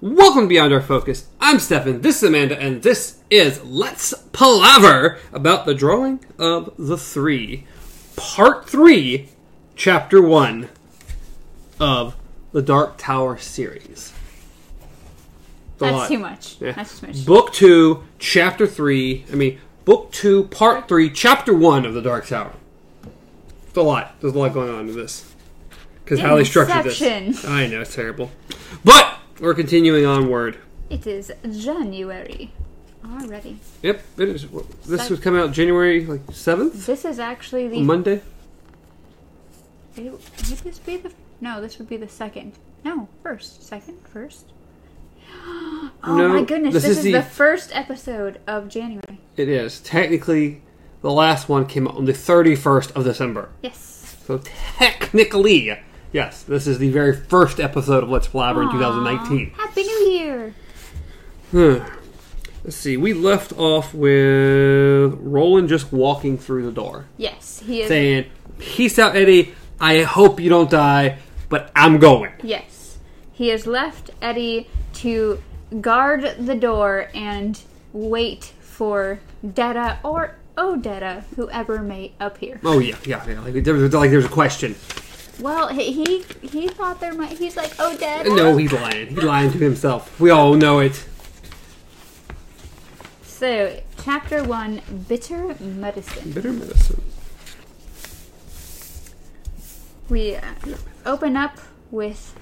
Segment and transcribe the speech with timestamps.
[0.00, 1.26] Welcome to Beyond Our Focus.
[1.40, 6.96] I'm Stefan, this is Amanda, and this is Let's Palaver about the drawing of the
[6.96, 7.66] three.
[8.14, 9.28] Part 3,
[9.74, 10.68] Chapter 1
[11.80, 12.14] of
[12.52, 14.12] the Dark Tower series.
[15.72, 16.08] It's a That's lot.
[16.08, 16.60] too much.
[16.60, 16.72] Yeah.
[16.72, 17.26] That's too much.
[17.26, 22.28] Book 2, Chapter 3, I mean, Book 2, Part 3, Chapter 1 of the Dark
[22.28, 22.52] Tower.
[23.66, 24.14] It's a lot.
[24.20, 25.34] There's a lot going on in this.
[26.08, 27.02] Because how they structured this.
[27.02, 27.50] Inception.
[27.52, 28.30] I know, it's terrible.
[28.82, 30.56] But we're continuing onward.
[30.88, 32.50] It is January
[33.04, 33.58] already.
[33.82, 34.46] Yep, it is.
[34.86, 37.82] This Sec- was coming out January like seventh, This is actually the.
[37.82, 38.22] Monday.
[39.98, 41.12] Would would this be the?
[41.42, 42.52] No, this would be the second.
[42.84, 44.46] No, first, second, first.
[46.04, 46.72] Oh No, my goodness!
[46.74, 47.22] this This, is is, the- the...
[47.22, 49.20] first episode of January.
[49.36, 50.62] It is technically
[51.02, 53.50] the last one came out on the thirty first of December.
[53.62, 54.16] Yes.
[54.26, 55.76] So technically,
[56.12, 59.50] yes, this is the very first episode of Let's Palaver in 2019.
[59.50, 60.54] Happy New Year!
[62.64, 62.96] Let's see.
[62.96, 67.88] We left off with Roland just walking through the door, Yes, he is.
[67.88, 68.26] saying,
[68.58, 69.54] "Peace out, Eddie.
[69.80, 71.18] I hope you don't die,
[71.48, 72.98] but I'm going." Yes,
[73.32, 75.40] he has left Eddie to
[75.80, 77.58] guard the door and
[77.92, 79.20] wait for
[79.54, 82.60] Detta or Odetta, whoever may appear.
[82.64, 83.40] Oh yeah, yeah, yeah.
[83.40, 84.74] Like there's like there's a question.
[85.40, 87.38] Well, he he, he thought there might.
[87.38, 88.28] He's like, oh, Detta.
[88.34, 89.06] No, he's lying.
[89.08, 90.18] He's lying to himself.
[90.18, 91.04] We all know it.
[93.22, 96.32] So, chapter one, bitter medicine.
[96.32, 97.02] Bitter medicine.
[100.08, 100.54] We uh,
[101.06, 101.58] open up
[101.92, 102.34] with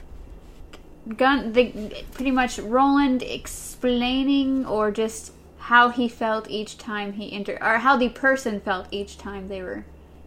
[1.16, 1.52] gun.
[1.52, 7.78] The pretty much Roland explaining or just how he felt each time he entered, or
[7.78, 9.84] how the person felt each time they were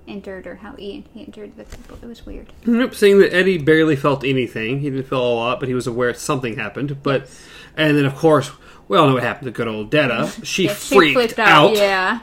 [0.09, 1.97] entered, or how he, he entered the temple.
[2.01, 2.51] It was weird.
[2.65, 4.79] Nope, saying that Eddie barely felt anything.
[4.79, 7.01] He didn't feel a lot, but he was aware something happened.
[7.03, 7.29] But
[7.77, 8.51] and then of course
[8.87, 10.31] we all know what happened to good old Detta.
[10.43, 11.75] She Yeah, freaked flipped out.
[11.75, 12.21] Yeah.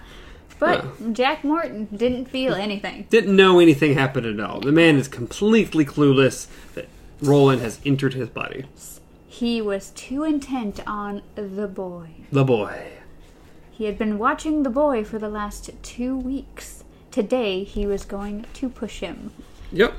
[0.58, 3.06] But Jack Morton didn't feel anything.
[3.10, 4.60] Didn't know anything happened at all.
[4.60, 6.88] The man is completely clueless that
[7.20, 8.64] Roland has entered his body.
[9.26, 12.08] He was too intent on the boy.
[12.32, 12.92] The boy.
[13.70, 16.84] He had been watching the boy for the last two weeks.
[17.16, 19.32] Today he was going to push him.
[19.72, 19.94] Yep.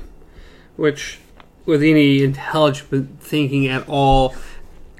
[0.76, 1.18] Which,
[1.66, 4.36] with any intelligent thinking at all,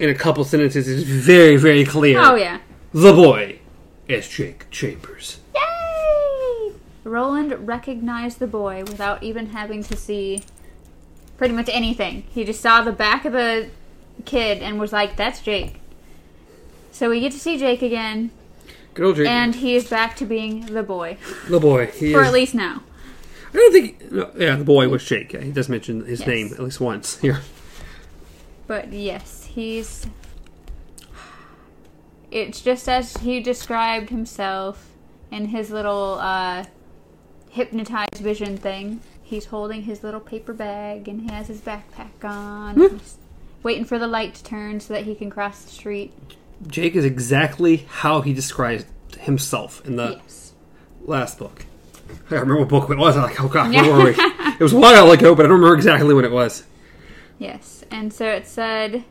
[0.01, 2.19] in a couple sentences, is very, very clear.
[2.19, 2.59] Oh yeah.
[2.93, 3.61] The boy
[4.09, 5.39] is Jake Chambers.
[5.55, 6.73] Yay!
[7.05, 10.43] Roland recognized the boy without even having to see
[11.37, 12.25] pretty much anything.
[12.31, 13.69] He just saw the back of the
[14.25, 15.77] kid and was like, "That's Jake."
[16.91, 18.33] So we get to see Jake again,
[18.99, 21.87] Good old and he is back to being the boy the boy.
[21.87, 22.83] He for is, at least now.
[23.55, 24.11] I don't think.
[24.11, 25.41] No, yeah, the boy was Jake.
[25.41, 26.27] He does mention his Yes.
[26.29, 27.41] name at least once here.
[28.67, 30.05] But yes, he's.
[32.33, 34.89] It's just as he described himself
[35.31, 36.65] in his little uh,
[37.51, 39.01] hypnotized vision thing.
[39.23, 42.81] He's holding his little paper bag and he has his backpack on.
[42.81, 43.17] he's
[43.63, 46.13] waiting for the light to turn so that he can cross the street.
[46.67, 48.87] Jake is exactly how he described
[49.21, 50.53] himself in the yes.
[51.03, 51.65] last book.
[52.31, 53.17] I remember what book it was.
[53.17, 54.17] I'm like, oh god, where were we?
[54.59, 56.65] It was a while ago, but I don't remember exactly when it was.
[57.39, 59.05] Yes, and so it said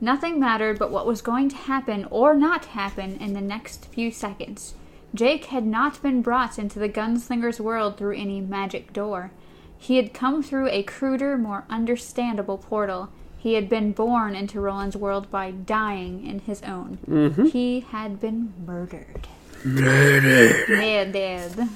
[0.00, 4.10] nothing mattered but what was going to happen or not happen in the next few
[4.10, 4.74] seconds.
[5.14, 9.30] Jake had not been brought into the gunslinger's world through any magic door.
[9.78, 13.10] He had come through a cruder, more understandable portal.
[13.42, 16.98] He had been born into Roland's world by dying in his own.
[17.08, 17.46] Mm-hmm.
[17.46, 19.26] He had been murdered.
[19.64, 20.68] Murdered.
[20.68, 21.68] Murdered.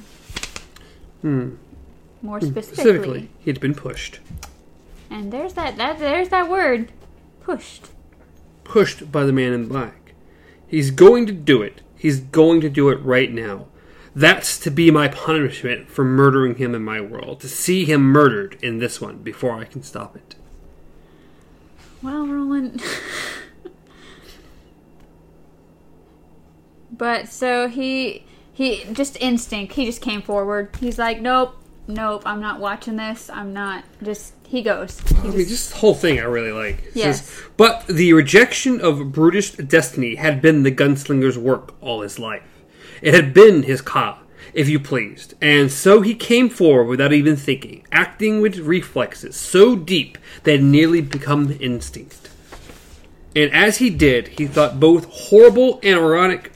[1.23, 1.57] Hmm.
[2.23, 2.47] More hmm.
[2.47, 2.63] specifically.
[2.63, 4.21] Specifically, he'd been pushed.
[5.11, 6.93] And there's that, that there's that word.
[7.41, 7.89] Pushed.
[8.63, 10.15] Pushed by the man in black.
[10.69, 11.81] He's going to do it.
[11.97, 13.67] He's going to do it right now.
[14.15, 17.41] That's to be my punishment for murdering him in my world.
[17.41, 20.37] To see him murdered in this one before I can stop it.
[22.07, 22.81] Well, Roland.
[26.93, 29.75] but so he he just instinct.
[29.75, 30.71] He just came forward.
[30.79, 31.57] He's like, nope,
[31.89, 32.23] nope.
[32.25, 33.29] I'm not watching this.
[33.29, 33.83] I'm not.
[34.05, 35.01] Just he goes.
[35.01, 36.79] He I mean, just, just the whole thing I really like.
[36.85, 37.27] It Yes.
[37.27, 42.45] says, but the rejection of brutish destiny had been the gunslinger's work all his life.
[43.03, 44.21] It had been his ka,
[44.57, 49.77] if you pleased, and so he came forward without even thinking, acting with reflexes so
[49.77, 52.31] deep they had nearly become instinct.
[53.37, 56.53] And as he did, he thought both horrible and ironic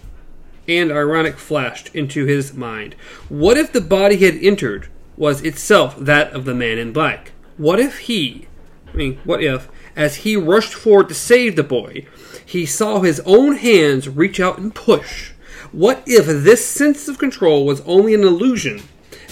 [0.66, 2.94] and ironic flashed into his mind.
[3.28, 4.88] What if the body he had entered
[5.18, 7.32] was itself that of the man in black?
[7.58, 8.48] What if he,
[8.94, 12.06] I mean, what if, as he rushed forward to save the boy,
[12.46, 15.32] he saw his own hands reach out and push?
[15.72, 18.82] What if this sense of control was only an illusion,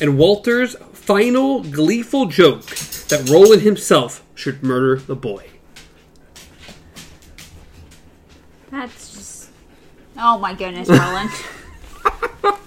[0.00, 2.64] and Walter's final gleeful joke
[3.08, 5.46] that Roland himself should murder the boy?
[8.70, 9.50] That's just.
[10.16, 11.30] Oh my goodness, Roland.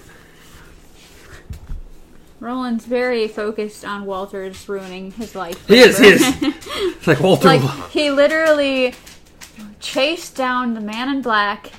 [2.40, 5.64] Roland's very focused on Walter's ruining his life.
[5.68, 6.22] He is, he is.
[6.42, 7.46] It's like Walter.
[7.46, 8.94] like he literally
[9.78, 11.70] chased down the man in black,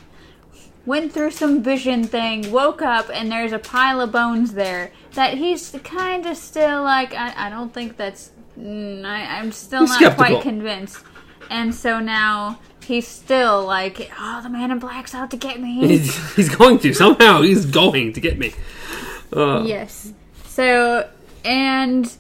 [0.86, 5.38] went through some vision thing, woke up, and there's a pile of bones there that
[5.38, 7.14] he's kind of still like.
[7.14, 8.32] I, I don't think that's.
[8.60, 10.26] Mm, I, I'm still He's not skeptical.
[10.26, 11.04] quite convinced,
[11.50, 15.80] and so now he's still like, oh, the man in black's out to get me.
[15.88, 17.42] he's, he's going to somehow.
[17.42, 18.54] He's going to get me.
[19.32, 20.14] Uh, Yes.
[20.46, 21.10] So,
[21.44, 22.12] and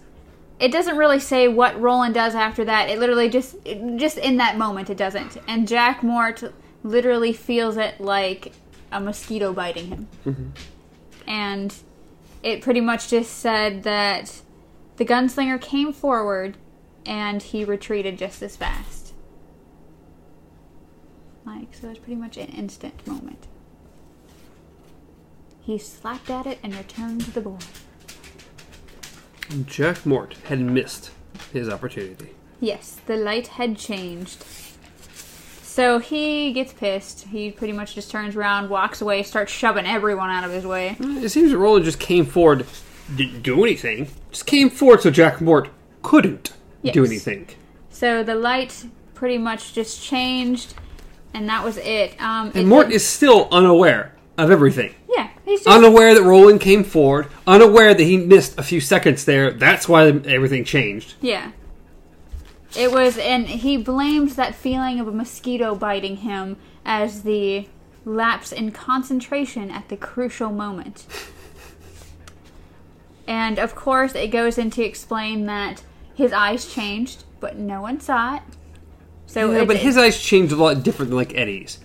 [0.59, 2.89] it doesn't really say what Roland does after that.
[2.89, 3.55] It literally just,
[3.97, 5.37] just in that moment, it doesn't.
[5.47, 6.43] And Jack Mort
[6.83, 8.53] literally feels it like
[8.91, 10.07] a mosquito biting him.
[10.25, 10.49] Mm-hmm.
[11.27, 11.75] And
[12.43, 14.41] it pretty much just said that
[14.97, 16.57] the gunslinger came forward
[17.05, 19.13] and he retreated just as fast.
[21.45, 23.47] Like, so it's pretty much an instant moment.
[25.61, 27.57] He slapped at it and returned to the boy.
[29.65, 31.11] Jack Mort had missed
[31.51, 32.29] his opportunity.
[32.59, 34.43] Yes, the light had changed.
[35.73, 37.25] So he gets pissed.
[37.29, 40.95] He pretty much just turns around, walks away, starts shoving everyone out of his way.
[40.99, 42.67] It seems that Roland just came forward,
[43.15, 44.07] didn't do anything.
[44.29, 45.69] Just came forward so Jack Mort
[46.03, 46.51] couldn't
[46.83, 47.09] do Yes.
[47.09, 47.47] anything.
[47.89, 48.85] So the light
[49.15, 50.75] pretty much just changed,
[51.33, 52.21] and that was it.
[52.21, 54.93] Um, it And Mort did- is still unaware of everything.
[55.17, 59.25] yeah, he's just Unaware that Roland came forward, unaware that he missed a few seconds
[59.25, 59.49] there.
[59.49, 61.15] That's why everything changed.
[61.19, 61.47] yeah.
[62.75, 67.67] It was, and he blamed that feeling of a mosquito biting him as the
[68.05, 71.05] lapse in concentration at the crucial moment.
[73.27, 75.83] And of course, it goes in to explain that
[76.13, 78.41] his eyes changed, but no one saw it.
[79.27, 81.77] So, Yeah, it- but his eyes changed a lot different than like Eddie's.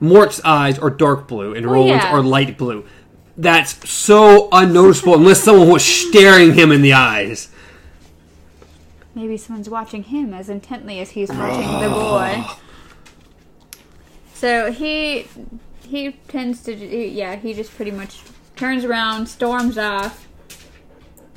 [0.00, 2.12] Mort's eyes are dark blue and Well, Roland's yeah.
[2.12, 2.84] are light blue.
[3.36, 7.48] That's so unnoticeable unless someone was staring him in the eyes.
[9.14, 12.44] Maybe someone's watching him as intently as he's watching the boy.
[14.34, 15.26] So he
[15.86, 18.20] he tends to yeah he just pretty much
[18.56, 20.28] turns around, storms off.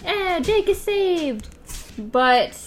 [0.04, 1.50] Yeah, Jake is saved.
[1.98, 2.60] But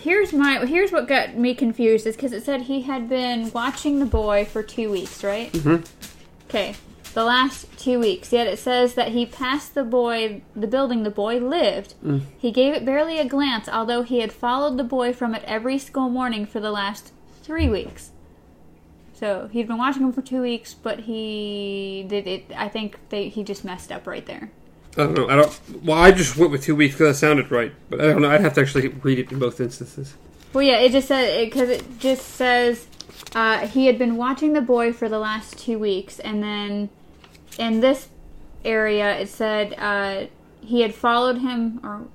[0.00, 3.98] here's my here's what got me confused is because it said he had been watching
[3.98, 5.52] the boy for two weeks, right?
[5.52, 5.86] Mhm.
[6.48, 6.74] Okay,
[7.16, 8.30] the last two weeks.
[8.30, 11.94] Yet it says that he passed the boy, the building the boy lived.
[12.36, 15.78] He gave it barely a glance, although he had followed the boy from it every
[15.78, 18.10] school morning for the last three weeks.
[19.14, 22.52] So he'd been watching him for two weeks, but he did it.
[22.54, 24.50] I think they he just messed up right there.
[24.98, 25.28] I don't know.
[25.30, 25.84] I don't.
[25.84, 28.30] Well, I just went with two weeks because that sounded right, but I don't know.
[28.30, 30.12] I'd have to actually read it in both instances.
[30.52, 32.88] Well, yeah, it just says because it, just says
[33.34, 36.90] uh, he had been watching the boy for the last two weeks, and then
[37.58, 38.08] in this
[38.64, 40.26] area it said uh,
[40.60, 42.06] he had followed him, or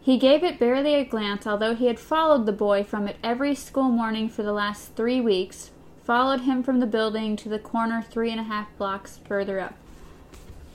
[0.00, 3.54] he gave it barely a glance, although he had followed the boy from it every
[3.54, 5.70] school morning for the last three weeks.
[6.04, 9.74] Followed him from the building to the corner three and a half blocks further up.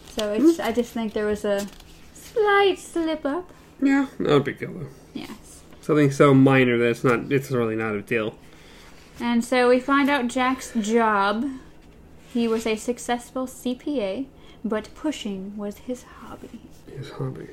[0.08, 0.60] So it's.
[0.60, 1.68] I just think there was a
[2.14, 3.50] slight slip up.
[3.82, 4.88] Yeah, not a big deal though.
[5.14, 5.62] Yes.
[5.80, 7.32] Something so minor that it's not.
[7.32, 8.38] It's really not a deal.
[9.22, 11.46] And so we find out Jack's job.
[12.34, 14.26] He was a successful CPA,
[14.64, 16.62] but pushing was his hobby.
[16.96, 17.48] His hobby.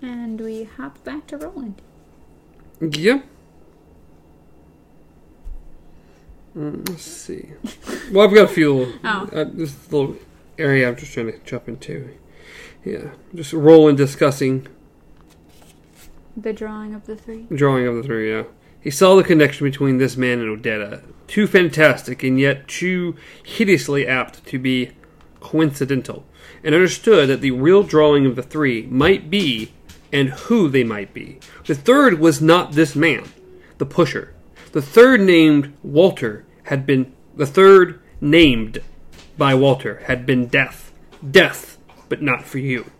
[0.00, 1.80] And we hop back to Roland.
[2.80, 3.20] Yeah.
[6.56, 7.52] Mm, let's see.
[8.10, 8.92] Well, I've got a few.
[9.04, 9.28] Oh.
[9.32, 10.16] Uh, this little
[10.58, 12.10] area I'm just trying to jump into.
[12.84, 14.66] Yeah, just Roland discussing
[16.36, 17.46] The drawing of the three.
[17.54, 18.30] drawing of the three.
[18.30, 18.42] Yeah,
[18.82, 24.06] he saw the connection between this man and Odetta, too fantastic and yet too hideously
[24.06, 24.90] apt to be
[25.40, 26.24] coincidental,
[26.64, 29.72] and understood that the real drawing of the three might be,
[30.12, 31.38] and who they might be.
[31.66, 33.24] The third was not this man,
[33.78, 34.34] the pusher.
[34.72, 38.82] The third named Walter had been the third named
[39.38, 40.92] by Walter had been death,
[41.28, 42.90] death, but not for you.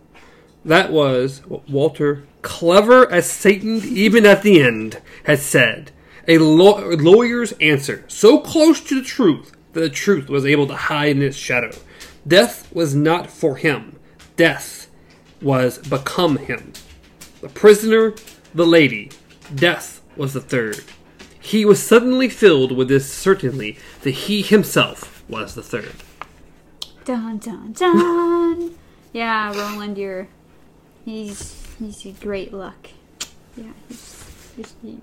[0.65, 5.91] That was what Walter, clever as Satan even at the end, had said.
[6.27, 10.75] A law- lawyer's answer, so close to the truth that the truth was able to
[10.75, 11.71] hide in its shadow.
[12.25, 13.99] Death was not for him.
[14.37, 14.89] Death
[15.41, 16.71] was become him.
[17.41, 18.13] The prisoner,
[18.55, 19.11] the lady,
[19.53, 20.83] death was the third.
[21.37, 25.95] He was suddenly filled with this certainty that he himself was the third.
[27.03, 28.75] Dun dun dun.
[29.13, 30.29] yeah, Roland, you're
[31.05, 32.89] he's he's a great luck.
[33.55, 34.97] Yeah, he's he's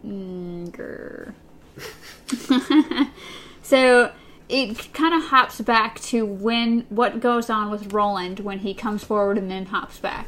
[3.62, 4.12] so
[4.48, 9.04] it kind of hops back to when what goes on with Roland when he comes
[9.04, 10.26] forward and then hops back.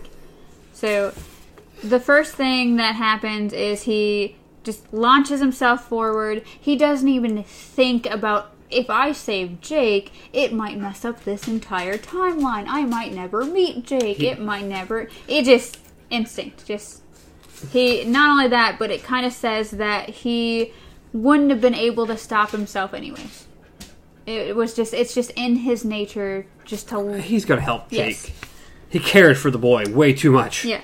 [0.73, 1.13] So
[1.83, 6.45] the first thing that happens is he just launches himself forward.
[6.61, 11.97] He doesn't even think about if I save Jake, it might mess up this entire
[11.99, 12.65] timeline.
[12.69, 14.23] I might never meet Jake.
[14.23, 15.09] It might never.
[15.29, 15.79] It just
[16.11, 16.67] instinct.
[16.67, 17.03] Just
[17.71, 18.05] he.
[18.05, 20.73] Not only that, but it kind of says that he
[21.13, 23.47] wouldn't have been able to stop himself anyways.
[24.27, 24.95] It was just.
[24.95, 26.99] It's just in his nature just to.
[26.99, 28.23] Uh, he's gonna help Jake.
[28.25, 28.31] Yes.
[28.89, 30.65] He cared for the boy way too much.
[30.67, 30.83] Yeah.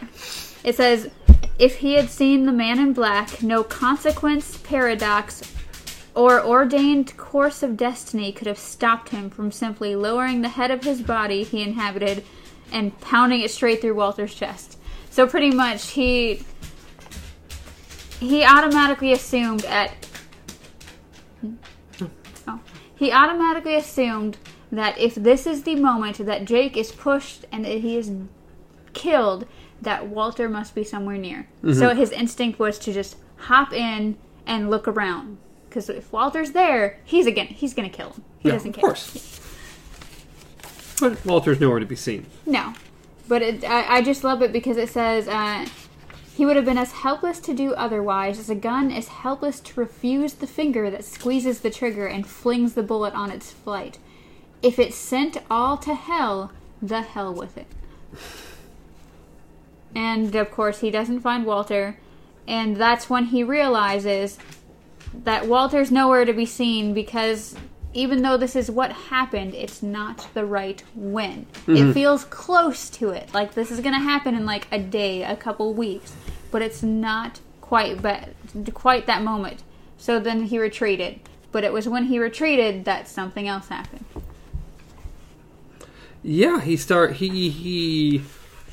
[0.65, 1.11] It says,
[1.59, 5.43] if he had seen the man in black, no consequence, paradox,
[6.19, 10.83] or ordained course of destiny could have stopped him from simply lowering the head of
[10.83, 12.25] his body he inhabited
[12.73, 14.77] and pounding it straight through Walter's chest.
[15.11, 16.43] So pretty much he
[18.19, 19.93] he automatically assumed at
[22.49, 22.61] oh,
[22.97, 24.39] he automatically assumed
[24.73, 28.11] that if this is the moment that Jake is pushed and that he is
[28.93, 29.47] killed,
[29.81, 31.49] that Walter must be somewhere near.
[31.63, 31.97] So mm-hmm.
[31.97, 35.39] his instinct was to just hop in and look around.
[35.79, 38.25] Because if Walter's there, he's again he's gonna kill him.
[38.41, 38.83] He Yeah, doesn't care.
[38.91, 39.41] of course.
[40.99, 42.27] But Walter's nowhere to be seen.
[42.45, 42.75] No,
[43.29, 45.69] but it, I, I just love it because it says uh,
[46.35, 49.79] he would have been as helpless to do otherwise as a gun is helpless to
[49.79, 53.99] refuse the finger that squeezes the trigger and flings the bullet on its flight.
[54.61, 56.51] If it sent all to hell,
[56.83, 57.69] the hell with it.
[59.95, 61.99] And of course, he doesn't find Walter,
[62.49, 64.39] and that's when he realizes
[65.25, 67.55] that Walter's nowhere to be seen because
[67.95, 71.47] even though this is what happened, it's not the right when.
[71.67, 71.93] It mm-hmm.
[71.93, 75.73] feels close to it, like this is gonna happen in like a day, a couple
[75.75, 76.15] weeks,
[76.51, 78.31] but it's not quite but
[78.75, 79.63] quite that moment.
[79.97, 84.05] So then he retreated, but it was when he retreated that something else happened.
[86.23, 88.23] Yeah, he start he he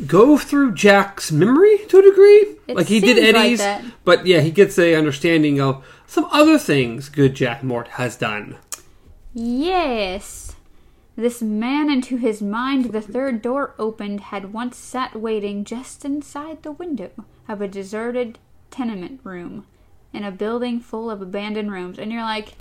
[0.06, 2.58] go through Jack's memory to a degree.
[2.68, 3.84] It like he did like Eddie's, that.
[4.04, 8.58] but yeah, he gets a understanding of some other things good Jack Mort has done.
[9.34, 10.56] Yes.
[11.16, 16.64] This man into his mind the third door opened had once sat waiting just inside
[16.64, 17.12] the window
[17.48, 18.38] of a deserted
[18.70, 19.66] tenement room
[20.12, 21.98] in a building full of abandoned rooms.
[21.98, 22.54] And you're like,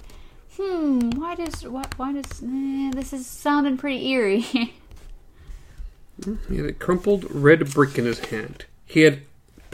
[0.56, 4.74] hmm, why does, what, why does, eh, this is sounding pretty eerie.
[6.48, 8.66] He had a crumpled red brick in his hand.
[8.86, 9.22] He had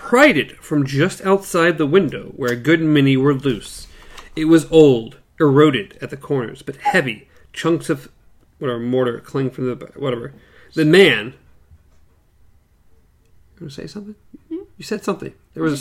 [0.00, 3.86] pried it from just outside the window, where a good many were loose.
[4.34, 7.28] It was old, eroded at the corners, but heavy.
[7.52, 8.08] Chunks of
[8.58, 10.32] whatever mortar cling from the whatever.
[10.74, 11.34] The man.
[13.54, 14.14] You want to say something?
[14.48, 15.34] You said something.
[15.52, 15.80] There was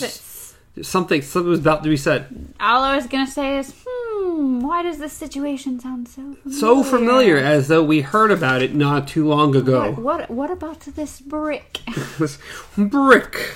[0.82, 1.22] something.
[1.22, 2.54] Something was about to be said.
[2.60, 6.60] All I was gonna say is, hmm, why does this situation sound so familiar?
[6.60, 9.92] So familiar, as though we heard about it not too long ago.
[9.92, 11.80] What, what, what about this brick?
[12.20, 12.38] this
[12.78, 13.56] brick.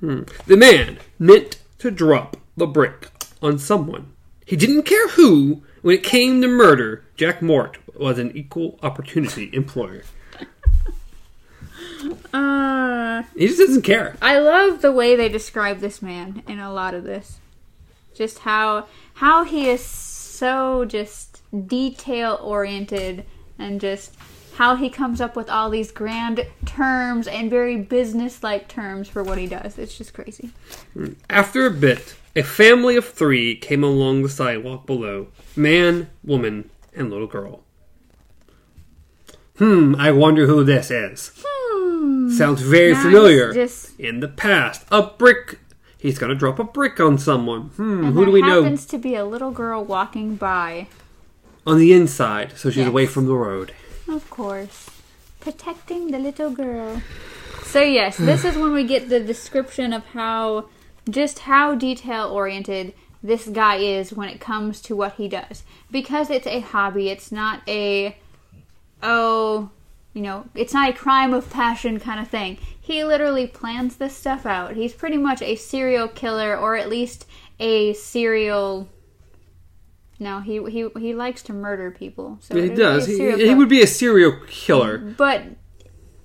[0.00, 0.22] Hmm.
[0.46, 3.10] The man meant to drop the brick
[3.42, 4.12] on someone.
[4.44, 5.62] He didn't care who.
[5.82, 10.02] When it came to murder, Jack Mort was an equal opportunity employer.
[12.32, 14.16] uh, He just doesn't care.
[14.20, 17.38] I love the way they describe this man in a lot of this.
[18.14, 23.24] Just how how he is so just detail oriented
[23.58, 24.14] and just
[24.58, 29.22] how he comes up with all these grand terms and very business like terms for
[29.22, 29.78] what he does.
[29.78, 30.50] It's just crazy.
[31.30, 37.08] After a bit, a family of three came along the sidewalk below man, woman, and
[37.08, 37.62] little girl.
[39.58, 41.32] Hmm, I wonder who this is.
[41.44, 42.28] Hmm.
[42.30, 43.52] Sounds very Nice, familiar.
[43.52, 45.60] Just In the past, a brick.
[45.98, 47.68] He's gonna drop a brick on someone.
[47.76, 48.62] Hmm, and who do we know?
[48.64, 50.88] happens to be a little girl walking by.
[51.64, 52.88] On the inside, so she's Yes.
[52.88, 53.72] away from the road.
[54.08, 54.90] Of course.
[55.40, 57.02] Protecting the little girl.
[57.62, 60.70] So yes, this is when we get the description of how
[61.08, 65.62] just how detail oriented this guy is when it comes to what he does.
[65.90, 68.16] Because it's a hobby, it's not a
[69.02, 69.70] oh,
[70.14, 72.58] you know, it's not a crime of passion kind of thing.
[72.80, 74.74] He literally plans this stuff out.
[74.74, 77.26] He's pretty much a serial killer or at least
[77.60, 78.88] a serial
[80.18, 82.38] no, he he he likes to murder people.
[82.40, 83.06] So he it would be does.
[83.06, 84.98] He, he would be a serial killer.
[84.98, 85.42] But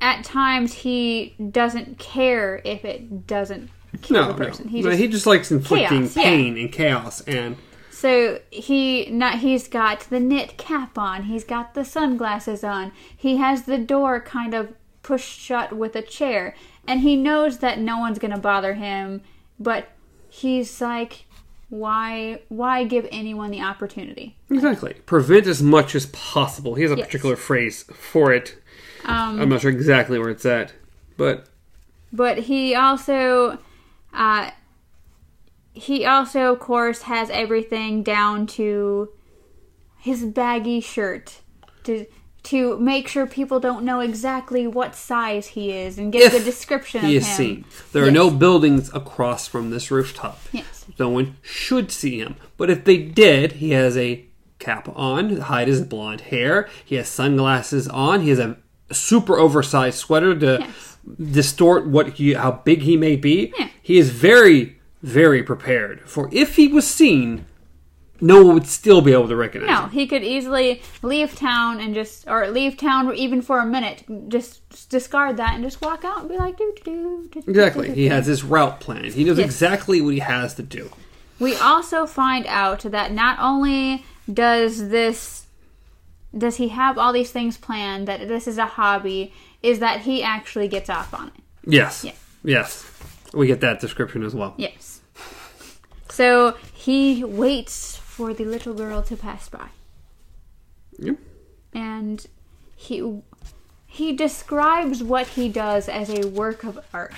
[0.01, 3.69] at times he doesn't care if it doesn't
[4.01, 4.45] kill No, the no.
[4.45, 4.67] person.
[4.67, 6.23] He No, just he just likes inflicting Chaos, yeah.
[6.23, 7.55] pain and chaos, and
[7.91, 13.37] So he not he's got the knit cap on, he's got the sunglasses on, he
[13.37, 14.73] has the door kind of
[15.03, 16.55] pushed shut with a chair,
[16.87, 19.21] and he knows that no one's gonna bother him,
[19.59, 19.89] but
[20.29, 21.25] he's like,
[21.73, 24.35] why why give anyone the opportunity?
[24.51, 26.75] exactly prevent as much as possible.
[26.75, 27.07] He has a Yes.
[27.07, 28.55] particular phrase for it.
[29.05, 30.73] Um, I'm not sure exactly where it's at,
[31.17, 31.47] but
[32.11, 33.57] but he also
[34.13, 34.51] uh,
[35.73, 39.09] he also of course has everything down to
[39.97, 41.39] his baggy shirt
[41.85, 42.05] to
[42.43, 46.37] to make sure people don't know exactly what size he is and get If a
[46.39, 47.35] good description he of is him.
[47.37, 47.65] seen.
[47.93, 50.39] There are no buildings across from this rooftop.
[50.51, 50.72] Yes.
[50.99, 52.35] No one should see him.
[52.57, 54.25] But if they did, he has a
[54.59, 56.69] cap on to hide his blonde hair.
[56.85, 58.21] He has sunglasses on.
[58.21, 58.57] He has a
[58.91, 60.97] super oversized sweater to Yes.
[61.31, 63.51] distort what he how big he may be.
[63.57, 63.67] Yeah.
[63.81, 67.45] He is very very prepared for if he was seen,
[68.23, 69.89] no one would still be able to recognize No, him.
[69.91, 74.89] he could easily leave town and just, or leave town even for a minute, just
[74.89, 77.43] discard that and just walk out and be like, do do do.
[77.47, 77.93] Exactly.
[77.93, 79.13] He has his route planned.
[79.13, 79.45] He knows Yes.
[79.45, 80.89] exactly what he has to do.
[81.39, 85.45] We also find out that not only does this
[86.35, 90.23] does he have all these things planned that this is a hobby is that he
[90.23, 91.33] actually gets off on it.
[91.65, 92.03] Yes.
[92.03, 92.13] Yeah.
[92.43, 92.89] Yes.
[93.33, 94.53] We get that description as well.
[94.57, 95.01] Yes.
[96.09, 99.69] So he waits for the little girl to pass by
[100.99, 101.17] Yep.
[101.73, 102.27] and
[102.75, 103.21] he
[103.87, 107.13] he describes what he does as a work of art.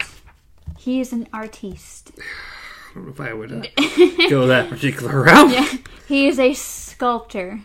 [0.78, 2.12] He is an artiste.
[2.92, 5.52] I don't know if I would uh, go that particular route.
[5.52, 7.62] Yeah, he is a sculptor.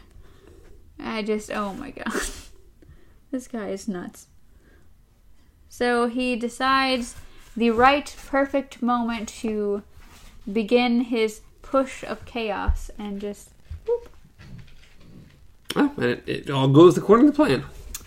[0.98, 2.12] I just, oh my god.
[3.32, 4.26] This guy is nuts.
[5.68, 7.14] So he decides
[7.56, 9.84] the right, perfect moment to
[10.52, 11.40] begin his
[11.70, 13.50] push of chaos and just,
[13.86, 14.08] whoop,
[15.76, 17.64] Oh, and it, it all goes according to plan.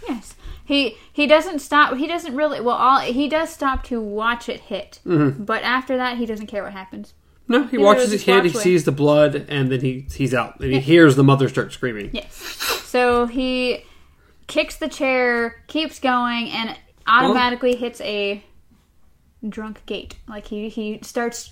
[0.07, 0.35] yes.
[0.65, 1.95] He he doesn't stop.
[1.97, 2.61] He doesn't really.
[2.61, 5.43] Well, all he does stop to watch it hit, mm-hmm.
[5.43, 7.13] but after that, he doesn't care what happens.
[7.49, 10.59] No, he Yeah, watches his kid, he sees the blood, and then he he's out.
[10.61, 12.11] And he hears the mother start screaming.
[12.13, 12.33] Yes.
[12.33, 13.83] So he
[14.47, 18.41] kicks the chair, keeps going, and automatically hits a
[19.47, 20.15] drunk gait.
[20.29, 21.51] Like he, he starts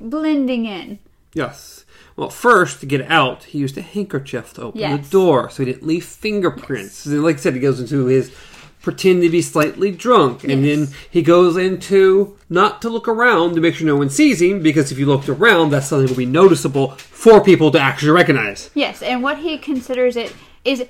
[0.00, 1.00] blending in.
[1.36, 1.84] Yes.
[2.16, 5.70] Well, first, to get out, he used a handkerchief to open the door so he
[5.70, 7.04] didn't leave fingerprints.
[7.04, 8.34] And Like I said, he goes into his
[8.80, 10.44] pretend to be slightly drunk.
[10.44, 14.40] And then he goes into not to look around to make sure no one sees
[14.40, 17.80] him, because if you looked around, that's something that will be noticeable for people to
[17.80, 18.70] actually recognize.
[18.74, 20.32] Yes, and what he considers it
[20.64, 20.86] is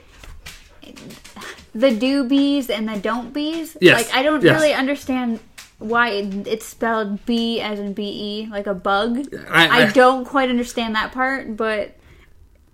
[1.74, 3.76] the do bees and the don't bees.
[3.80, 4.54] Yes, Like I don't yes.
[4.61, 5.40] really understand
[5.79, 9.27] why it, it's spelled B as in B E, like a bug.
[9.51, 11.97] I- I, I- don't quite understand that part, but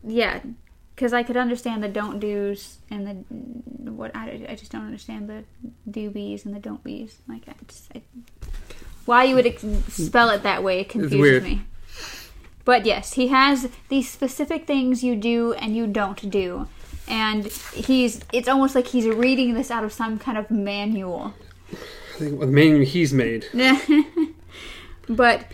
[0.05, 0.41] yeah,
[0.95, 5.29] because I could understand the don't do's and the what I, I just don't understand
[5.29, 5.45] the
[5.91, 7.19] do bees and the don't bees.
[7.29, 8.03] Like I just, I,
[9.05, 11.43] why you would ex- spell it that way confuses weird.
[11.43, 11.63] me.
[12.65, 16.69] But yes, he has these specific things you do and you don't do.
[17.09, 21.35] And he's it's almost like he's reading this out of some kind of manual.
[22.15, 23.47] Think the menu he's made.
[25.09, 25.47] but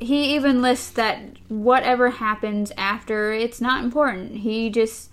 [0.00, 4.38] he even lists that whatever happens after, it's not important.
[4.38, 5.10] He just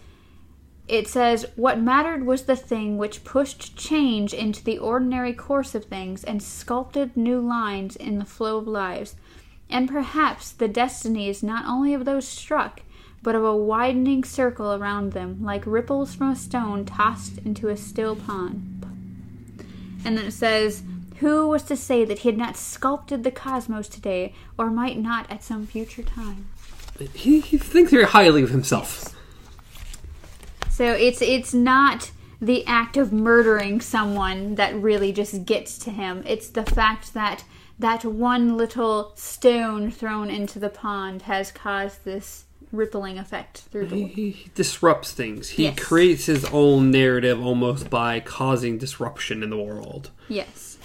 [0.87, 5.85] it says what mattered was the thing which pushed change into the ordinary course of
[5.85, 9.15] things and sculpted new lines in the flow of lives,
[9.69, 12.81] and perhaps the destinies not only of those struck,
[13.23, 17.77] but of a widening circle around them, like ripples from a stone tossed into a
[17.77, 18.85] still pond.
[20.03, 20.83] And then it says,
[21.17, 25.29] Who was to say that he had not sculpted the cosmos today, or might not
[25.31, 26.47] at some future time?
[27.13, 29.15] He, he thinks very highly of himself.
[30.69, 32.11] So it's it's not
[32.41, 36.23] the act of murdering someone that really just gets to him.
[36.25, 37.43] It's the fact that
[37.77, 43.95] that one little stone thrown into the pond has caused this rippling effect through the
[43.95, 44.15] He, world.
[44.15, 45.49] he disrupts things.
[45.49, 45.79] He Yes.
[45.79, 50.09] creates his own narrative almost by causing disruption in the world.
[50.29, 50.77] Yes.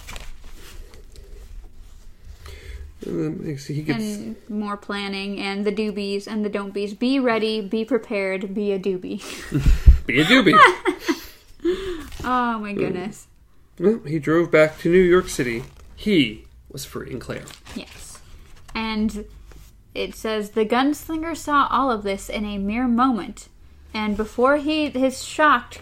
[3.05, 6.93] Um, he gets, And more planning and the doobies and the don't bees.
[6.93, 9.21] Be ready, be prepared, be a doobie.
[10.07, 10.57] be a doobie.
[12.23, 13.27] oh my goodness.
[13.79, 15.63] well, he drove back to New York City.
[15.95, 17.45] He was freeing Claire.
[17.75, 18.19] Yes.
[18.73, 19.25] And
[19.97, 23.49] it says the gunslinger saw all of this in a mere moment,
[23.93, 25.81] and before he his shocked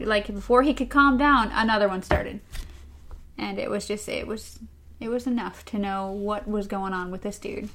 [0.00, 2.40] like before he could calm down, another one started.
[3.38, 4.58] And it was just it was
[5.00, 7.68] it was enough to know what was going on with this dude.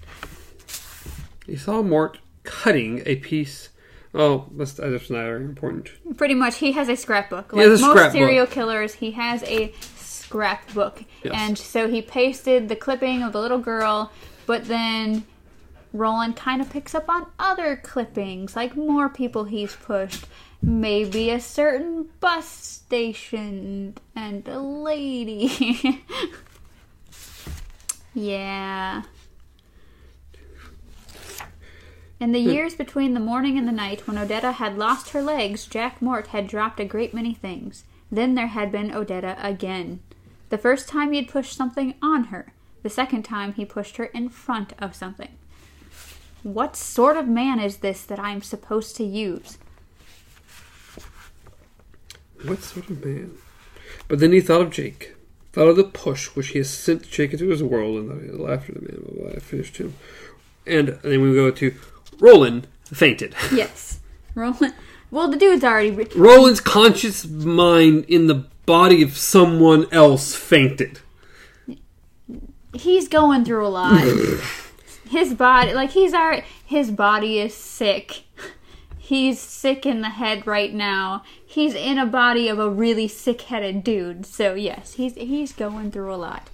[1.46, 3.70] He saw Mort cutting a piece.
[4.14, 5.90] Oh, that's, that's not very important.
[6.18, 7.52] Pretty much, he has a scrapbook.
[7.52, 8.14] He Like has a most scrapbook.
[8.14, 11.04] serial killers, he has a scrapbook.
[11.24, 11.34] Yes.
[11.36, 14.12] And so he pasted the clipping of the little girl,
[14.46, 15.26] but then
[15.94, 20.26] Roland kind of picks up on other clippings, like more people he's pushed.
[20.62, 26.04] Maybe a certain bus station and a lady.
[28.14, 29.04] yeah.
[32.20, 32.50] In the hmm.
[32.50, 36.28] years between the morning and the night, when Odetta had lost her legs, Jack Mort
[36.28, 37.84] had dropped a great many things.
[38.12, 40.02] Then there had been Odetta again.
[40.50, 42.54] The first time he had pushed something on her.
[42.84, 45.30] The second time he pushed her in front of something.
[46.44, 49.58] What sort of man is this that I am supposed to use?
[52.44, 53.38] What sort of man?
[54.08, 55.16] But then he thought of Jake.
[55.54, 58.28] Thought of the push which he has sent Jake into his world, and thought he
[58.28, 59.04] had laughed the man.
[59.04, 59.96] Blah, blah, I finished him.
[60.66, 61.76] And then we go to
[62.20, 63.36] Roland fainted.
[63.54, 64.00] Yes.
[64.34, 64.74] Roland.
[65.12, 65.92] Well, the dude's already.
[66.16, 71.00] Roland's conscious mind in the body of someone else fainted.
[72.74, 74.02] He's going through a lot.
[75.12, 76.46] his body, like he's already.
[76.66, 78.24] His body is sick.
[78.98, 81.24] He's sick in the head right now.
[81.46, 84.26] He's in a body of a really sick-headed dude.
[84.26, 86.50] So yes, he's he's going through a lot.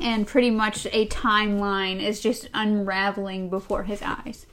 [0.00, 4.46] And pretty much a timeline is just unraveling before his eyes.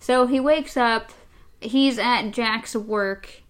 [0.00, 1.12] So he wakes up.
[1.60, 3.42] He's at Jack's work,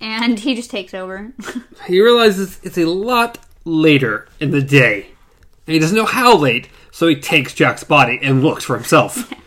[0.00, 1.32] and he just takes over.
[1.86, 5.06] He realizes it's a lot later in the day.
[5.66, 9.32] And he doesn't know how late, so he takes Jack's body and looks for himself.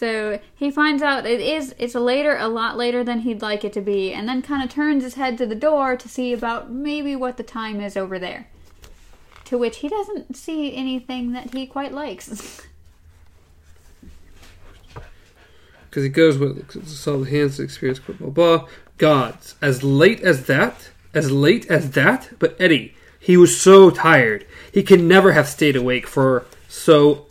[0.00, 3.74] So he finds out it is it's later, a lot later than he'd like it
[3.74, 6.70] to be, and then kind of turns his head to the door to see about
[6.70, 8.48] maybe what the time is over there.
[9.44, 12.66] To which he doesn't see anything that he quite likes.
[15.90, 18.68] Because he goes with saw the hands experience blah blah blah.
[18.96, 22.30] Gods, as late as that, as late as that.
[22.38, 27.26] But Eddie, he was so tired, he could never have stayed awake for so.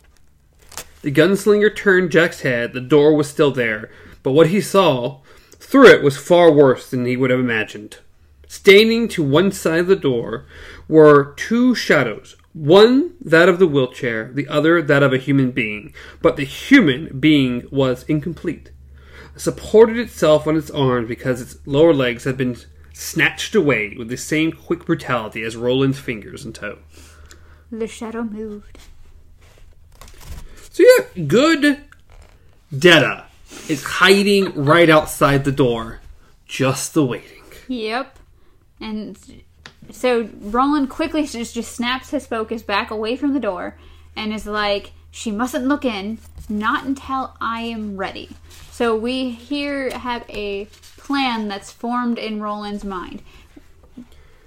[1.01, 2.73] The gunslinger turned Jack's head.
[2.73, 3.89] The door was still there,
[4.21, 5.21] but what he saw
[5.59, 7.97] through it was far worse than he would have imagined.
[8.47, 10.45] Standing to one side of the door
[10.87, 12.35] were two shadows.
[12.53, 15.93] One that of the wheelchair, the other that of a human being.
[16.21, 18.71] But the human being was incomplete.
[19.35, 22.57] It supported itself on its arms because its lower legs had been
[22.99, 26.79] snatched away with the same quick brutality as Roland's fingers and toe.
[27.71, 28.77] the shadow moved.
[30.71, 31.81] So yeah, good
[32.77, 33.25] Detta
[33.69, 36.01] is hiding right outside the door,
[36.45, 37.43] just the waiting.
[37.67, 38.19] Yep.
[38.81, 39.17] And
[39.91, 43.77] so Roland quickly just, just snaps his focus back away from the door
[44.15, 48.29] and is like, she mustn't look in, not until I am ready.
[48.71, 50.67] So we here have a
[51.09, 53.23] plan that's formed in Roland's mind.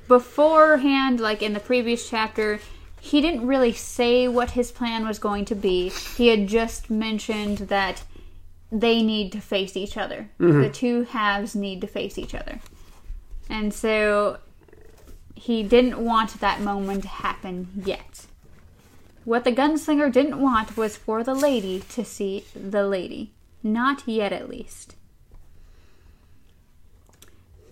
[0.07, 2.61] Beforehand, like in the previous chapter,
[3.01, 5.88] he didn't really say what his plan was going to be.
[5.88, 8.05] He had just mentioned that
[8.70, 10.31] they need to face each other.
[10.38, 10.61] Mm-hmm.
[10.61, 12.61] The two halves need to face each other.
[13.51, 14.38] And so
[15.35, 18.27] he didn't want that moment to happen yet.
[19.25, 23.33] What the gunslinger didn't want was for the lady to see the lady.
[23.64, 24.94] Not yet, at least.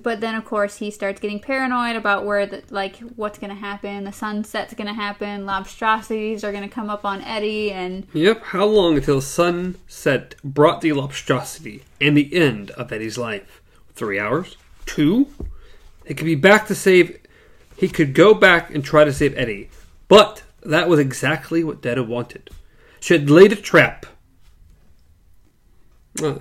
[0.03, 3.61] But then, of course, he starts getting paranoid about where, the, like, what's going to
[3.61, 4.05] happen.
[4.05, 5.45] The sunset's going to happen.
[5.45, 10.81] Lobstrosities are going to come up on Eddie, and Yep, how long until sunset brought
[10.81, 13.61] the lobstrosity and the end of Eddie's life?
[13.95, 14.57] Three hours?
[14.87, 15.27] Two?
[16.07, 17.19] He could be back to save.
[17.77, 19.71] He could go back and try to save Eddie.
[20.09, 22.51] But that was exactly what Detta wanted.
[23.01, 24.07] She had laid a trap.
[26.23, 26.35] Uh,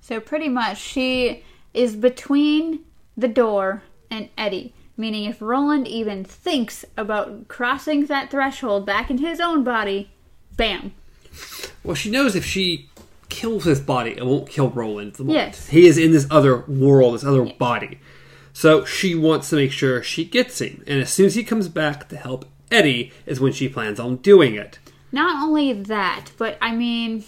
[0.00, 2.80] So pretty much she is between
[3.16, 4.72] the door and Eddie.
[4.96, 10.10] Meaning if Roland even thinks about crossing that threshold back into his own body,
[10.56, 10.92] bam.
[11.82, 12.88] well, she knows if she
[13.28, 15.16] kills his body, it won't kill Roland.
[15.18, 15.68] Yes.
[15.68, 17.98] He is in this other world, this other body.
[18.52, 20.84] So she wants to make sure she gets him.
[20.86, 24.16] And as soon as he comes back to help Eddie, is when she plans on
[24.16, 24.78] doing it.
[25.10, 27.24] Not only that, but I mean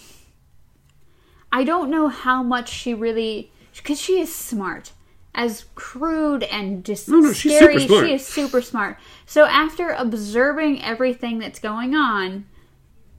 [1.51, 3.51] I don't know how much she really
[3.83, 4.91] cuz she is smart.
[5.37, 8.07] As crude and just No, no, she's scary, super smart.
[8.07, 8.97] she is super smart.
[9.27, 12.47] So after observing everything that's going on,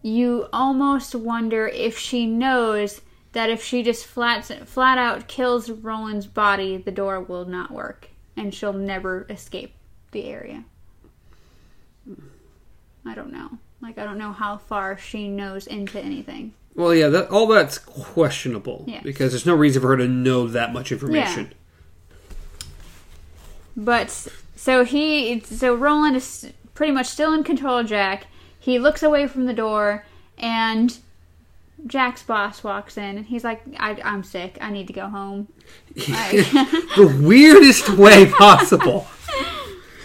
[0.02, 3.02] you almost wonder if she knows
[3.32, 8.08] that if she just flat flat out kills Roland's body, the door will not work,
[8.36, 9.74] and she'll never escape
[10.10, 10.64] the area.
[13.06, 13.58] I don't know.
[13.80, 16.52] Like I don't know how far she knows into anything.
[16.74, 20.72] Well, yeah, that, all that's questionable because there's no reason for her to know that
[20.72, 21.52] much information.
[23.78, 24.10] But
[24.56, 28.26] so he, so Roland is pretty much still in control of Jack.
[28.58, 30.04] He looks away from the door,
[30.36, 30.98] and
[31.86, 34.58] Jack's boss walks in, and he's like, I, "I'm sick.
[34.60, 35.48] I need to go home."
[36.08, 36.50] Like-
[36.96, 39.06] the weirdest way possible.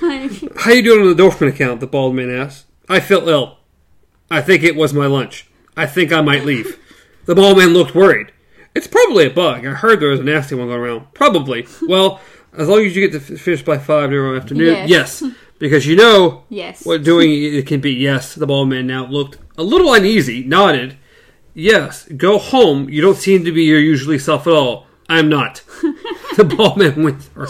[0.01, 1.79] like, How you doing on the Dorfman account?
[1.79, 2.65] The bald man asked.
[2.89, 3.57] I feel ill.
[4.29, 5.47] I think it was my lunch.
[5.75, 6.77] I think I might leave.
[7.25, 8.31] the bald man looked worried.
[8.75, 9.65] It's probably a bug.
[9.65, 11.13] I heard there was a nasty one going around.
[11.13, 11.67] Probably.
[11.87, 12.19] Well,
[12.57, 15.21] as long as you get to finish by five tomorrow afternoon, Yes.
[15.21, 15.23] yes.
[15.59, 16.85] Because you know yes.
[16.85, 17.93] what doing it can be.
[17.93, 20.97] Yes, the bald man now looked a little uneasy, nodded.
[21.53, 22.89] Yes, go home.
[22.89, 24.87] You don't seem to be your usually self at all.
[25.07, 25.61] I'm not.
[26.35, 27.47] the bald man went through.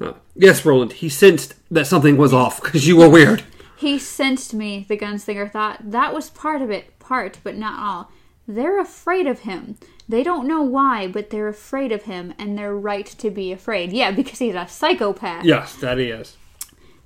[0.00, 0.94] Uh, yes, Roland.
[0.94, 3.44] He sensed that something was off because you were weird.
[3.76, 5.90] He sensed me, the gunslinger thought.
[5.90, 8.10] That was part of it, part, but not all.
[8.48, 9.76] They're afraid of him.
[10.08, 13.92] They don't know why, but they're afraid of him, and they're right to be afraid.
[13.92, 15.44] Yeah, because he's a psychopath.
[15.44, 16.36] Yes, that he is.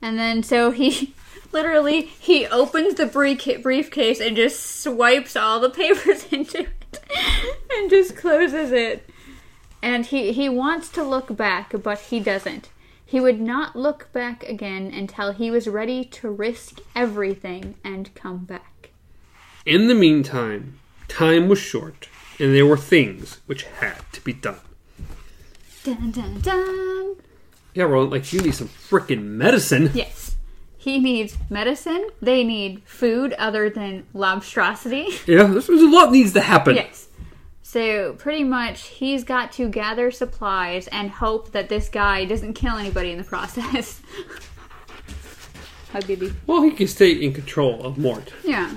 [0.03, 1.15] And then so he
[1.53, 7.01] literally he opens the brief- briefcase and just swipes all the papers into it
[7.73, 9.09] and just closes it.
[9.81, 12.71] And he he wants to look back, but he doesn't.
[13.05, 18.45] He would not look back again until he was ready to risk everything and come
[18.45, 18.91] back.
[19.65, 24.61] In the meantime, time was short, and there were things which had to be done.
[25.85, 27.17] Dun dun dun.
[27.75, 29.91] Yeah, Roland, like you need some freaking medicine.
[29.95, 30.37] Yes.
[30.77, 32.09] He needs medicine.
[32.23, 35.27] They need food other than lobstrosity.
[35.27, 36.77] Yeah, there's, a lot needs to happen.
[36.77, 37.09] Yes.
[37.63, 42.77] So pretty much, he's got to gather supplies and hope that this guy doesn't kill
[42.77, 44.01] anybody in the process.
[45.93, 46.33] Hi, baby.
[46.47, 48.33] Well, he can stay in control of Mort.
[48.45, 48.75] Yeah.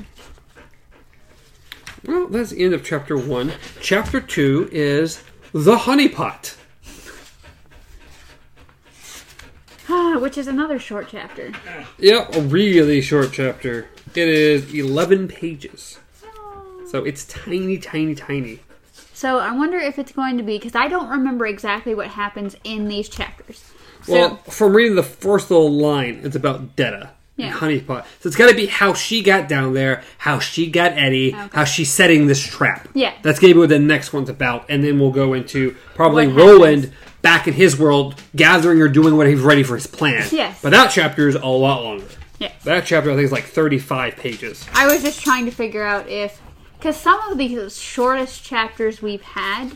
[2.05, 3.53] Well, that's the end of chapter one.
[3.79, 6.55] Chapter two is the honeypot.
[9.89, 11.51] Ah, Which is another short chapter.
[11.99, 13.87] Yep, a really short chapter.
[14.15, 15.99] It is 11 pages.
[16.87, 18.59] So it's tiny, tiny, tiny.
[19.13, 22.55] So I wonder if it's going to be because I don't remember exactly what happens
[22.63, 23.63] in these chapters.
[24.03, 27.11] So Well, from reading the first little line, it's about Detta.
[27.37, 27.53] Yeah.
[27.53, 28.05] Honeypot.
[28.19, 31.49] So it's got to be how she got down there, how she got Eddie, Okay.
[31.53, 32.87] how she's setting this trap.
[32.93, 33.13] Yeah.
[33.23, 34.65] That's going to be what the next one's about.
[34.69, 36.99] And then we'll go into probably What Roland happens.
[37.21, 40.27] back in his world, gathering or doing what he's ready for his plan.
[40.31, 40.59] Yes.
[40.61, 42.05] But that chapter is a lot longer.
[42.37, 44.65] yeah, That chapter, I think, is like 35 pages.
[44.73, 46.39] I was just trying to figure out if
[46.77, 49.71] because some of the shortest chapters we've had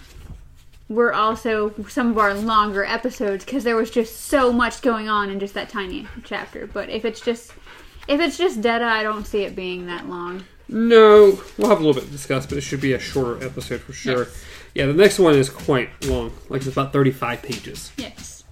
[0.87, 5.29] were also some of our longer episodes because there was just so much going on
[5.29, 6.67] in just that tiny chapter.
[6.67, 7.53] But if it's just
[8.07, 10.43] if it's just Detta, I don't see it being that long.
[10.67, 13.81] No, we'll have a little bit to discuss, but it should be a shorter episode
[13.81, 14.23] for sure.
[14.23, 14.43] Yes.
[14.73, 17.91] Yeah, the next one is quite long, like it's about thirty-five pages.
[17.97, 18.43] Yes.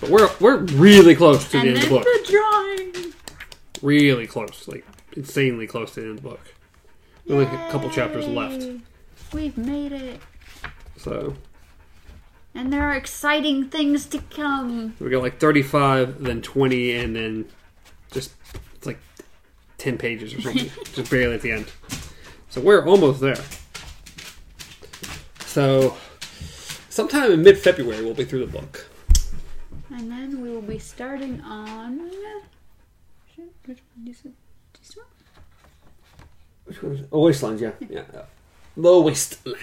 [0.00, 2.04] But we're we're really close to the end of the book.
[2.04, 3.14] the drawing.
[3.82, 4.84] Really close, like
[5.16, 6.40] insanely close to the end of the book.
[7.30, 8.66] Only a couple chapters left,
[9.32, 10.20] We've made it.
[10.98, 11.34] so
[12.54, 14.94] And there are exciting things to come.
[15.00, 17.46] we got like thirty-five, then twenty, and then
[18.12, 18.32] just
[18.74, 19.00] it's like
[19.76, 21.66] ten pages or something, just barely at the end.
[22.50, 23.42] So we're almost there.
[25.46, 25.96] So
[26.88, 28.86] sometime in mid-February, we'll be through the book.
[29.90, 31.98] And then we will be starting on.
[33.66, 34.32] Which one is it?
[34.78, 35.06] This one?
[36.66, 37.08] Which one?
[37.10, 37.72] Oh, Wastelands, yeah.
[37.88, 38.02] yeah.
[38.12, 38.22] yeah.
[38.76, 39.60] The Wastelands.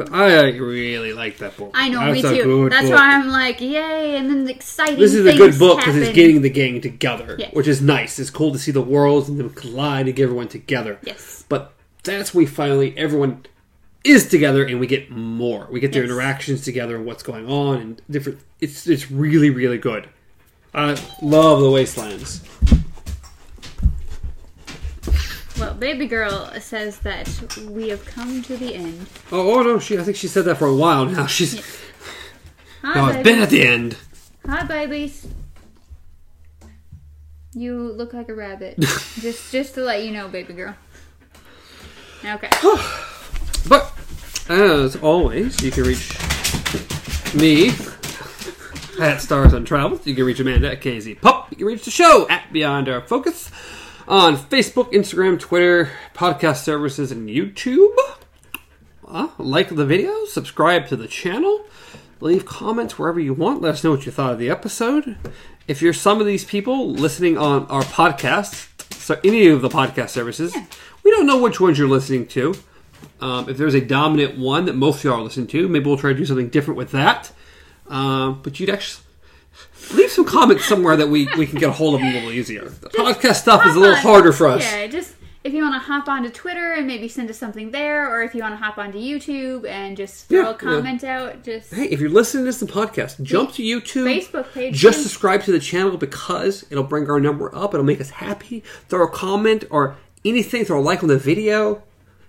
[0.00, 1.72] But I really like that book.
[1.74, 2.70] I know, That's me too.
[2.70, 2.98] That's book.
[2.98, 4.16] why I'm like, yay!
[4.16, 4.98] And then the exciting.
[4.98, 8.18] This is a good book because it's getting the gang together, which is nice.
[8.18, 10.98] It's cool to see the worlds and them collide to get everyone together.
[11.02, 11.44] Yes.
[11.50, 13.44] But that's we finally everyone
[14.04, 15.68] is together and we get more.
[15.70, 16.10] We get their Yes.
[16.10, 18.40] interactions together and what's going on and different.
[18.58, 20.08] It's it's really really good.
[20.72, 22.40] I love the Wastelands.
[25.60, 27.28] Well, baby girl says that
[27.70, 29.06] we have come to the end.
[29.30, 31.26] Oh, oh no, she I think she said that for a while now.
[31.28, 31.62] She's
[32.80, 33.30] Hi, no, it's baby.
[33.30, 33.98] been at the end.
[34.46, 35.26] Hi, babies.
[37.52, 38.78] You look like a rabbit.
[38.80, 40.74] just, just to let you know, baby girl.
[42.24, 42.48] Okay.
[43.68, 43.92] But
[44.48, 46.16] as always, you can reach
[47.34, 47.72] me
[48.98, 50.06] at Stars on Travels.
[50.06, 51.48] You can reach Amanda at KZ Pup.
[51.50, 53.50] You can reach the show at Beyond Our Focus
[54.10, 57.94] on Facebook, Instagram, Twitter, podcast services, and YouTube.
[59.06, 61.64] uh, like the video, subscribe to the channel,
[62.18, 63.62] leave comments wherever you want.
[63.62, 65.16] Let us know what you thought of the episode.
[65.68, 70.08] If you're some of these people listening on our podcast, so any of the podcast
[70.08, 70.56] services,
[71.04, 72.56] we don't know which ones you're listening to.
[73.20, 75.96] Um, if there's a dominant one that most of you are listening to, maybe we'll
[75.96, 77.30] try to do something different with that.
[77.86, 79.04] Um, but you'd actually
[79.94, 82.32] leave some comments somewhere that we, we can get a hold of them a little
[82.32, 82.68] easier.
[82.68, 84.62] The podcast stuff is a little on- harder for us.
[84.62, 88.12] Yeah, just if you want to hop onto Twitter and maybe send us something there,
[88.14, 91.42] or if you want to hop onto YouTube and just throw Yeah, a comment out,
[91.42, 94.04] just Hey, if you're listening to this in podcast, jump to YouTube.
[94.04, 94.74] Facebook page.
[94.76, 95.02] Just too.
[95.04, 97.72] subscribe to the channel because it'll bring our number up.
[97.72, 98.60] It'll make us happy.
[98.88, 100.64] Throw a comment or anything.
[100.66, 101.82] Throw a like on the video.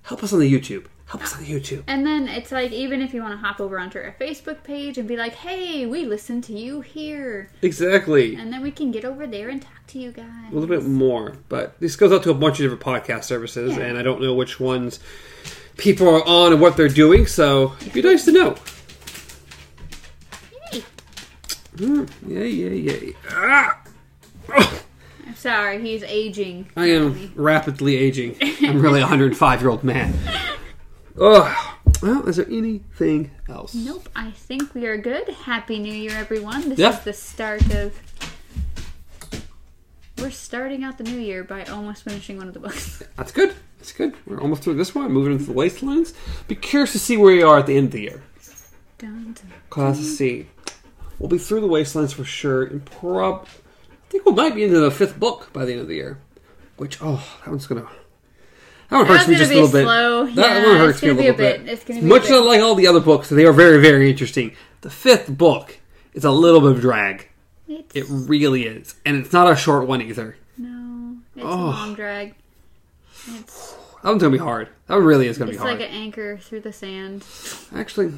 [0.04, 0.86] Help us on the YouTube.
[1.12, 1.84] Help us on YouTube.
[1.88, 4.98] And then it's like, even if you want to hop over onto our Facebook page
[4.98, 7.50] and be like, hey, we listen to you here.
[7.62, 8.36] Exactly.
[8.36, 10.26] And then we can get over there and talk to you guys.
[10.50, 13.76] a little bit more, but this goes out to a bunch of different podcast services,
[13.76, 13.84] Yeah.
[13.88, 15.02] and I don't know which ones
[15.76, 17.28] people are on and what they're doing.
[17.28, 18.56] So it'd be nice to know.
[20.72, 20.84] Yay.
[21.76, 23.12] Mm, yeah, yeah, yeah.
[23.32, 23.82] Ah!
[24.48, 24.82] Oh,
[25.28, 26.70] I'm sorry, he's aging.
[26.78, 28.38] I am rapidly aging.
[28.62, 30.14] I'm really a 105 year old man.
[31.18, 33.74] Oh, well, is there anything else?
[33.76, 35.28] Nope, I think we are good.
[35.30, 36.70] Happy New Year, everyone.
[36.70, 36.98] This Yeah.
[36.98, 37.94] is the start of.
[40.18, 43.02] We're starting out the new year by almost finishing one of the books.
[43.18, 43.56] That's good.
[43.80, 44.14] That's good.
[44.28, 45.12] We're almost through this one.
[45.12, 46.14] Moving into the wastelands.
[46.48, 48.24] Be curious to see where we are at the end of the year.
[49.00, 49.52] Dun, dun.
[49.72, 50.46] Class of C.
[51.18, 53.48] We'll be through the wastelands for sure, and prob.
[53.48, 56.20] I think we might be into the fifth book by the end of the year.
[56.78, 57.88] Which oh, that one's gonna.
[58.92, 59.84] That one hurts me just a little bit.
[59.86, 60.26] slow.
[60.28, 61.64] That Yeah, one hurts me a little a bit.
[61.66, 61.72] bit.
[61.74, 64.10] It's gonna be Much as I like all the other books, they are very, very
[64.10, 64.54] interesting.
[64.82, 65.80] The fifth book
[66.14, 67.30] is a little bit of drag.
[67.70, 70.36] It's, It really is, and it's not a short one either.
[70.58, 71.50] no, it's Oh.
[71.50, 72.36] a long drag.
[73.34, 74.68] It's That one's gonna be hard.
[74.88, 75.74] That one really is gonna it's be hard.
[75.76, 77.24] It's like an anchor through the sand.
[77.74, 78.12] Actually,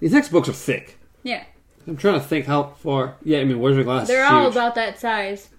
[0.00, 0.98] these next books are thick.
[1.22, 1.44] Yeah,
[1.86, 3.14] I'm trying to think how far.
[3.22, 4.08] Yeah, I mean, Wizard Glass.
[4.08, 4.54] they're all huge.
[4.56, 5.50] about that size.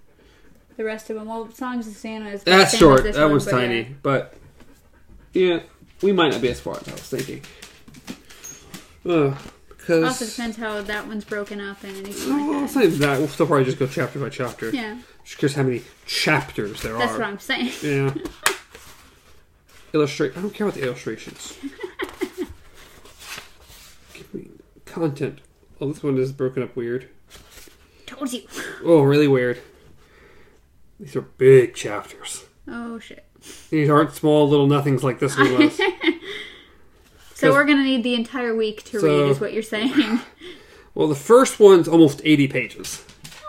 [0.80, 3.04] The rest of them, well, Song of Susannah is That's short.
[3.04, 3.88] That one, one's but tiny, yeah.
[4.02, 4.34] but
[5.34, 5.60] yeah,
[6.00, 7.42] we might not be as far as I was thinking.
[9.04, 9.36] Uh,
[9.68, 12.80] because Also depends how that one's broken up and anything well, like it's that.
[12.80, 13.18] not even that.
[13.18, 14.70] We'll still probably just go chapter by chapter.
[14.70, 17.18] Yeah, Just curious how many chapters there that's are.
[17.18, 17.72] That's what I'm saying.
[17.82, 18.14] Yeah.
[19.92, 20.34] Illustrate.
[20.34, 21.58] I don't care about the illustrations.
[24.14, 24.48] Give me
[24.86, 25.40] content.
[25.78, 27.10] Oh, this one is broken up weird.
[28.06, 28.44] Told you.
[28.82, 29.60] Oh, really weird.
[31.00, 32.44] These are big chapters.
[32.68, 33.24] Oh shit.
[33.70, 35.80] These aren't small little nothings like this one was.
[37.34, 40.20] So we're gonna need the entire week to So- read, is what you're saying.
[40.94, 43.02] well, the first one's almost 80 pages.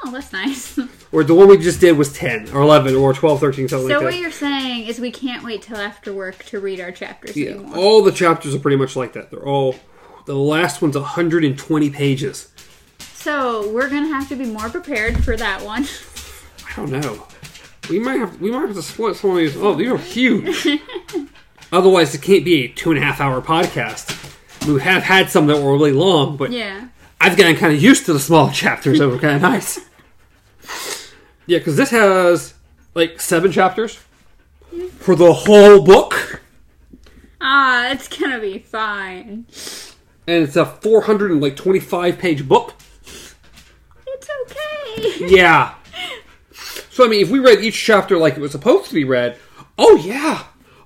[0.06, 0.80] Oh, that's nice.
[1.14, 3.96] Or the one we just did was 10 or 11 or 12, 13, something So
[3.96, 4.18] like what that.
[4.22, 7.76] you're saying is we can't wait till after work to read our chapters Yeah, anymore.
[7.78, 9.30] all the chapters are pretty much like that.
[9.30, 9.76] They're all.
[10.26, 12.48] The last one's 120 pages.
[13.14, 15.86] So we're gonna have to be more prepared for that one.
[16.66, 17.28] I don't know.
[17.90, 19.56] We might have we might have to split some of these.
[19.58, 20.68] Oh, these are huge.
[21.72, 24.18] Otherwise, it can't be a two and a half hour podcast.
[24.68, 26.88] We have had some that were really long, but Yeah.
[27.20, 29.80] I've gotten kind of used to the small chapters that were kind of nice.
[31.48, 32.54] Yeah, because this has
[32.94, 34.00] like seven chapters
[35.00, 36.42] for the whole book,
[37.42, 39.46] Ah, it's gonna be fine.
[40.28, 42.74] and it's a 425 page book.
[44.08, 45.28] It's okay.
[45.36, 45.74] Yeah.
[47.02, 49.36] So I mean, if we read each chapter like it was supposed to be read,
[49.80, 50.44] oh yeah,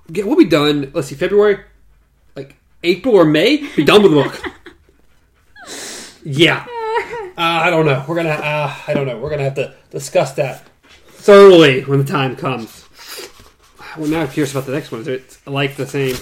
[0.08, 0.90] yeah we'll be done.
[0.94, 1.60] Let's see, February,
[2.38, 4.42] like April or May, be done with the book.
[6.24, 6.66] yeah.
[7.38, 8.02] Uh, I don't know.
[8.08, 8.30] We're gonna.
[8.30, 9.18] Uh, I don't know.
[9.20, 10.66] We're gonna have to discuss that
[11.10, 12.88] thoroughly when the time comes.
[13.98, 15.02] Well, now I'm curious about the next one.
[15.02, 16.16] Is it like the same?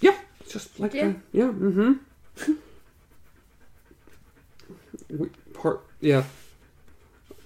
[0.00, 1.08] Yeah, it's just like Yeah.
[1.08, 1.44] the- yeah.
[1.48, 2.52] Mm-hmm.
[5.10, 6.24] We- part yeah.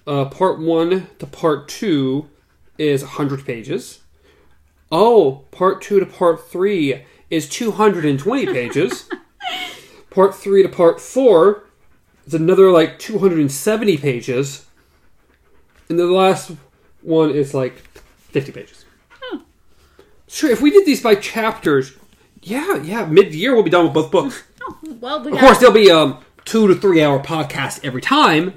[0.07, 2.29] Uh, part one to part two
[2.77, 3.99] is hundred pages.
[4.89, 9.09] Oh, part two to part three is two hundred and twenty pages.
[10.09, 11.65] part three to part four
[12.25, 14.65] is another like two hundred and seventy pages,
[15.89, 16.51] and the last
[17.01, 17.75] one is like
[18.31, 18.85] fifty pages.
[20.27, 21.93] Sure, if we did these by chapters,
[22.41, 24.43] yeah, yeah, mid year we'll be done with both books.
[24.65, 28.53] Oh, well, we Of course, there'll be um two to three hour podcast every time.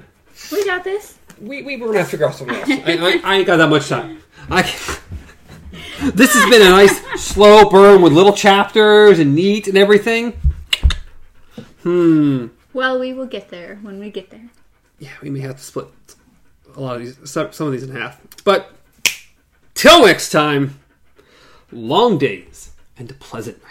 [0.51, 1.17] we got this.
[1.39, 2.69] We, we we're gonna have to figure out something else.
[2.69, 4.19] I, I, I ain't got that much time.
[4.49, 5.01] I can't-
[6.15, 10.33] this has been a nice slow burn with little chapters and neat and everything.
[11.83, 12.47] Hmm.
[12.73, 14.49] Well, we will get there when we get there.
[14.99, 15.87] Yeah, we may have to split
[16.75, 18.19] a lot of these, some, some of these in half.
[18.43, 18.71] But
[19.73, 20.79] till next time,
[21.71, 23.66] long days and pleasant nights.